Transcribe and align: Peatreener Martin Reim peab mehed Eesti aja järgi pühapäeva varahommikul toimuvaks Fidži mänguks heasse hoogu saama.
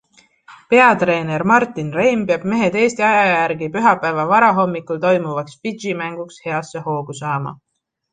Peatreener 0.73 1.41
Martin 1.49 1.89
Reim 1.97 2.23
peab 2.31 2.47
mehed 2.53 2.77
Eesti 2.83 3.05
aja 3.09 3.27
järgi 3.31 3.67
pühapäeva 3.75 4.25
varahommikul 4.31 5.03
toimuvaks 5.05 5.59
Fidži 5.67 5.93
mänguks 6.01 6.41
heasse 6.47 6.83
hoogu 6.87 7.17
saama. 7.21 7.55